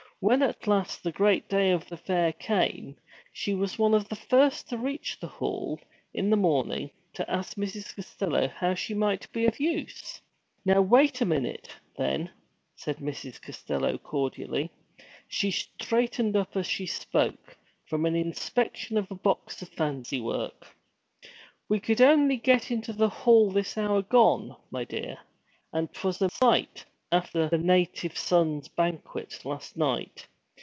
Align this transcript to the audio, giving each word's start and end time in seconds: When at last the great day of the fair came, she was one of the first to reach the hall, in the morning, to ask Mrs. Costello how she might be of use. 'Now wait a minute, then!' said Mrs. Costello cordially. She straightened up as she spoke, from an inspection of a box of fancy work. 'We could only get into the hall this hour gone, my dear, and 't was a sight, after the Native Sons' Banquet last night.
When 0.23 0.43
at 0.43 0.67
last 0.67 1.01
the 1.01 1.11
great 1.11 1.49
day 1.49 1.71
of 1.71 1.89
the 1.89 1.97
fair 1.97 2.31
came, 2.33 2.95
she 3.33 3.55
was 3.55 3.79
one 3.79 3.95
of 3.95 4.07
the 4.07 4.15
first 4.15 4.69
to 4.69 4.77
reach 4.77 5.19
the 5.19 5.25
hall, 5.25 5.79
in 6.13 6.29
the 6.29 6.37
morning, 6.37 6.91
to 7.13 7.27
ask 7.27 7.57
Mrs. 7.57 7.95
Costello 7.95 8.47
how 8.47 8.75
she 8.75 8.93
might 8.93 9.31
be 9.31 9.47
of 9.47 9.59
use. 9.59 10.21
'Now 10.63 10.79
wait 10.83 11.21
a 11.21 11.25
minute, 11.25 11.71
then!' 11.97 12.29
said 12.75 12.97
Mrs. 12.97 13.41
Costello 13.41 13.97
cordially. 13.97 14.69
She 15.27 15.49
straightened 15.49 16.37
up 16.37 16.55
as 16.55 16.67
she 16.67 16.85
spoke, 16.85 17.57
from 17.87 18.05
an 18.05 18.15
inspection 18.15 18.99
of 18.99 19.09
a 19.09 19.15
box 19.15 19.63
of 19.63 19.69
fancy 19.69 20.21
work. 20.21 20.67
'We 21.67 21.79
could 21.79 21.99
only 21.99 22.37
get 22.37 22.69
into 22.69 22.93
the 22.93 23.09
hall 23.09 23.49
this 23.49 23.75
hour 23.75 24.03
gone, 24.03 24.55
my 24.69 24.83
dear, 24.83 25.17
and 25.73 25.91
't 25.91 26.03
was 26.03 26.21
a 26.21 26.29
sight, 26.29 26.85
after 27.13 27.49
the 27.49 27.57
Native 27.57 28.17
Sons' 28.17 28.69
Banquet 28.69 29.43
last 29.43 29.75
night. 29.75 30.25